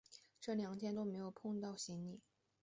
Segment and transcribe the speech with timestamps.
[0.39, 2.23] 这两天都没碰到行李